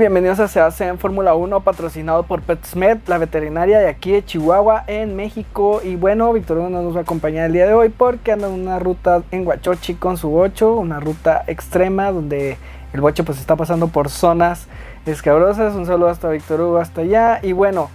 [0.00, 4.24] Bienvenidos a Se hace en Fórmula 1, patrocinado por PetSmed, la veterinaria de aquí de
[4.24, 5.82] Chihuahua, en México.
[5.84, 8.54] Y bueno, Víctor Hugo nos va a acompañar el día de hoy porque anda en
[8.54, 12.56] una ruta en Huachochi con su bocho, una ruta extrema donde
[12.94, 14.68] el bocho pues está pasando por zonas
[15.04, 15.74] escabrosas.
[15.74, 17.40] Un saludo hasta Víctor Hugo, hasta allá.
[17.42, 17.90] Y bueno,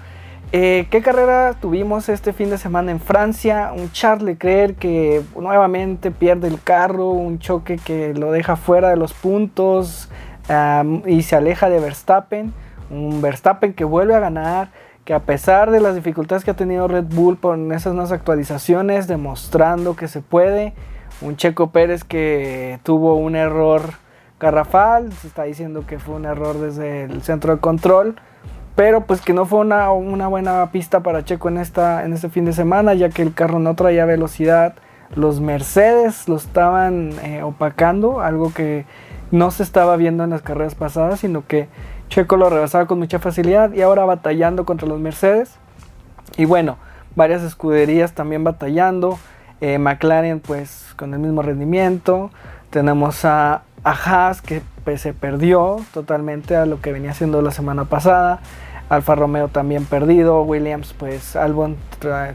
[0.51, 3.71] eh, ¿qué carrera tuvimos este fin de semana en Francia?
[3.75, 8.95] Un Charles Leclerc que nuevamente pierde el carro, un choque que lo deja fuera de
[8.95, 10.07] los puntos
[11.05, 12.53] y se aleja de Verstappen.
[12.89, 14.69] Un Verstappen que vuelve a ganar,
[15.03, 19.07] que a pesar de las dificultades que ha tenido Red Bull con esas nuevas actualizaciones,
[19.07, 20.73] demostrando que se puede.
[21.21, 23.81] Un Checo Pérez que tuvo un error
[24.39, 28.15] garrafal, se está diciendo que fue un error desde el centro de control,
[28.75, 32.29] pero pues que no fue una, una buena pista para Checo en, esta, en este
[32.29, 34.75] fin de semana, ya que el carro no traía velocidad.
[35.15, 38.85] Los Mercedes lo estaban eh, opacando, algo que
[39.31, 41.67] no se estaba viendo en las carreras pasadas, sino que
[42.09, 45.57] Checo lo rebasaba con mucha facilidad y ahora batallando contra los Mercedes.
[46.37, 46.77] Y bueno,
[47.15, 49.17] varias escuderías también batallando.
[49.61, 52.29] Eh, McLaren pues con el mismo rendimiento.
[52.69, 57.85] Tenemos a, Haas que pues, se perdió totalmente a lo que venía haciendo la semana
[57.85, 58.39] pasada.
[58.89, 60.41] Alfa Romeo también perdido.
[60.43, 61.77] Williams pues Albon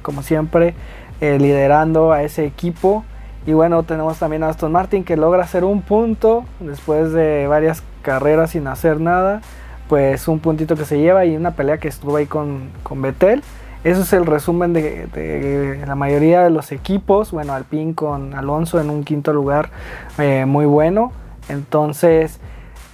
[0.03, 0.75] como siempre
[1.21, 3.05] eh, liderando a ese equipo.
[3.47, 7.83] Y bueno, tenemos también a Aston Martin que logra hacer un punto después de varias
[8.03, 9.41] carreras sin hacer nada.
[9.89, 13.43] Pues un puntito que se lleva y una pelea que estuvo ahí con, con Betel.
[13.83, 17.33] Eso es el resumen de, la mayoría de los equipos.
[17.33, 19.71] Bueno, Alpine con Alonso en un quinto lugar
[20.19, 21.13] eh, muy bueno.
[21.49, 22.41] Entonces,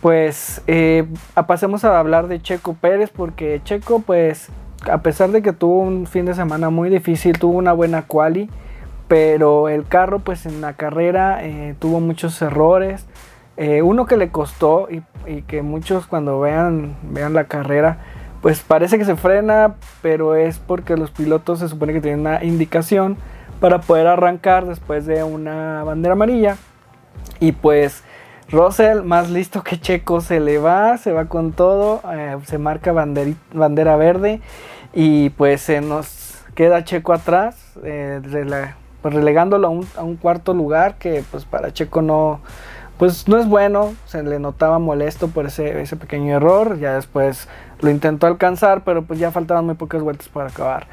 [0.01, 1.07] pues eh,
[1.47, 4.49] pasemos a hablar de Checo Pérez porque Checo pues
[4.89, 8.49] a pesar de que tuvo un fin de semana muy difícil, tuvo una buena quali
[9.09, 13.07] pero el carro pues en la carrera eh, tuvo muchos errores.
[13.57, 15.03] Eh, uno que le costó y,
[15.43, 17.99] que muchos cuando vean, vean la carrera
[18.43, 22.45] pues parece que se frena, pero es porque los pilotos se supone que tienen una
[22.45, 23.17] indicación
[23.61, 26.57] para poder arrancar después de una bandera amarilla.
[27.41, 28.05] Y pues
[28.49, 32.93] Russell, más listo que Checo, se le va, se va con todo, eh, se marca
[32.93, 34.41] bandera verde
[34.93, 37.75] y pues se nos queda Checo atrás
[39.07, 42.41] pues, relegándolo a un, cuarto lugar que pues para Checo no,
[42.99, 47.47] pues no es bueno, se le notaba molesto por ese, ese pequeño error, ya después
[47.79, 50.89] lo intentó alcanzar, pero pues ya faltaban muy pocas vueltas para acabar.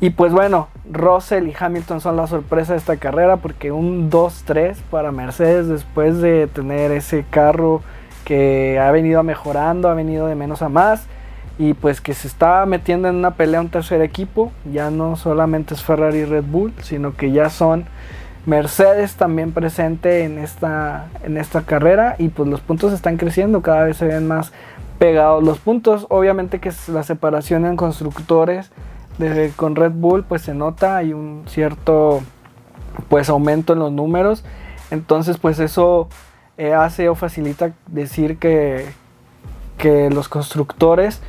[0.00, 4.76] Y pues bueno, Russell y Hamilton son la sorpresa de esta carrera porque un 2-3
[4.88, 7.82] para Mercedes después de tener ese carro
[8.24, 11.08] que ha venido mejorando, ha venido de menos a más
[11.58, 15.74] y pues que se está metiendo en una pelea un tercer equipo, ya no solamente
[15.74, 17.86] es Ferrari y Red Bull, sino que ya son
[18.44, 23.84] Mercedes también presente en esta, en esta carrera y pues los puntos están creciendo, cada
[23.84, 24.52] vez se ven más
[24.98, 28.70] pegados los puntos, obviamente que la separación en constructores
[29.18, 32.22] de, con Red Bull pues se nota, hay un cierto
[33.08, 34.44] pues aumento en los números,
[34.90, 36.08] entonces pues eso
[36.58, 38.86] eh, hace o facilita decir que,
[39.76, 41.20] que los constructores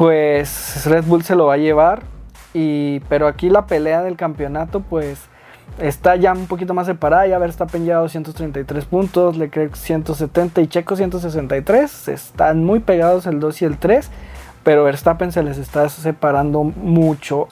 [0.00, 2.00] pues Red Bull se lo va a llevar.
[2.54, 5.26] Y, pero aquí la pelea del campeonato, pues
[5.78, 7.26] está ya un poquito más separada.
[7.26, 12.08] Ya Verstappen ya 233 puntos, Leclerc 170 y Checo 163.
[12.08, 14.10] Están muy pegados el 2 y el 3,
[14.64, 17.48] pero Verstappen se les está separando mucho.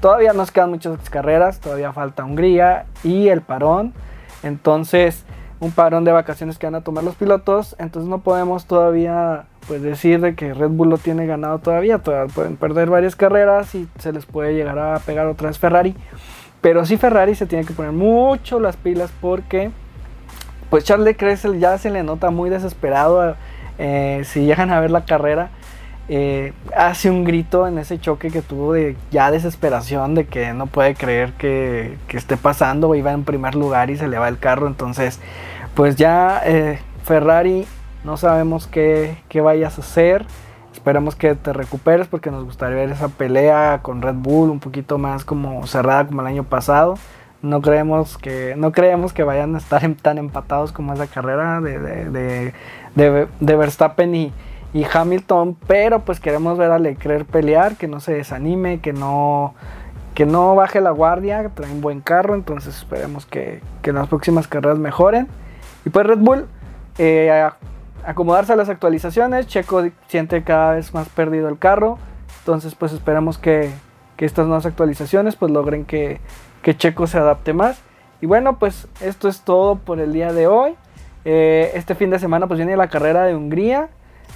[0.00, 3.94] Todavía nos quedan muchas carreras, todavía falta Hungría y el parón.
[4.42, 5.24] Entonces,
[5.60, 7.76] un parón de vacaciones que van a tomar los pilotos.
[7.78, 12.32] Entonces no podemos todavía pues decir de que Red Bull lo tiene ganado todavía, todavía
[12.32, 15.94] pueden perder varias carreras y se les puede llegar a pegar otra vez Ferrari.
[16.60, 19.70] Pero sí Ferrari se tiene que poner mucho las pilas porque
[20.70, 23.36] pues Charles Leclerc ya se le nota muy desesperado
[23.78, 25.50] eh, si llegan a ver la carrera.
[26.08, 30.66] Eh, hace un grito en ese choque que tuvo de ya desesperación de que no
[30.66, 34.38] puede creer que, que esté pasando, iba en primer lugar y se le va el
[34.38, 35.18] carro, entonces
[35.74, 37.66] pues ya eh, Ferrari
[38.04, 40.26] no sabemos qué, vayas a hacer.
[40.72, 44.98] Esperamos que te recuperes porque nos gustaría ver esa pelea con Red Bull un poquito
[44.98, 46.94] más como cerrada como el año pasado.
[47.40, 52.52] No creemos que, no creemos que vayan a estar tan empatados como esa carrera de,
[52.94, 54.32] de, Verstappen y,
[54.72, 55.56] y, Hamilton.
[55.66, 59.54] Pero pues queremos ver a Leclerc pelear, que no se desanime, que no,
[60.14, 62.34] que no baje la guardia, trae un buen carro.
[62.34, 65.28] Entonces esperemos que, que en las próximas carreras mejoren.
[65.86, 66.46] Y pues Red Bull,
[66.98, 67.48] eh,
[68.06, 69.46] acomodarse a las actualizaciones.
[69.46, 71.98] Checo siente cada vez más perdido el carro.
[72.40, 73.70] Entonces pues esperamos que,
[74.18, 76.20] estas nuevas actualizaciones pues logren que,
[76.62, 77.80] Checo se adapte más.
[78.20, 80.74] Y bueno pues esto es todo por el día de hoy.
[81.26, 83.88] Eh, este fin de semana pues viene la carrera de Hungría.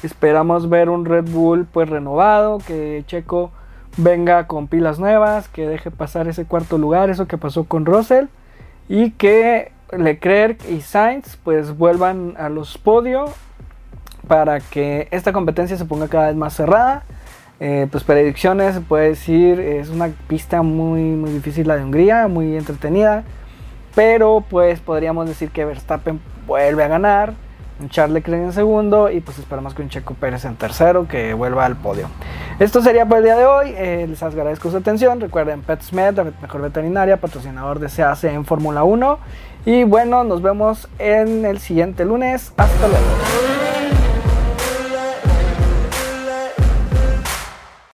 [0.03, 3.50] Esperamos ver un Red Bull pues renovado, que Checo
[3.97, 8.26] venga con pilas nuevas, que deje pasar ese cuarto lugar, eso que pasó con Russell,
[8.88, 13.35] y que Leclerc y Sainz pues vuelvan a los podios
[14.29, 17.03] para que esta competencia se ponga cada vez más cerrada.
[17.61, 22.29] Eh, pues predicciones, se puede decir, es una pista muy, muy difícil la de Hungría,
[22.29, 23.25] muy entretenida,
[23.97, 27.35] pero pues podríamos decir que Verstappen vuelve a ganar
[27.81, 31.35] un Charles Leclerc en segundo y pues esperamos que un Checo Pérez en tercero que
[31.35, 32.09] vuelva al podio.
[32.59, 36.25] Esto sería por el día de hoy, eh, les agradezco su atención, recuerden PetSmed, la
[36.43, 39.19] mejor veterinaria, patrocinador de CAC en Fórmula 1
[39.67, 43.58] y bueno, nos vemos en el siguiente lunes, hasta luego.